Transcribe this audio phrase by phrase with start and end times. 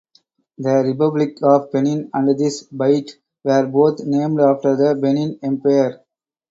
[0.57, 6.01] The Republic of Benin and this bight were both named after the Benin Empire.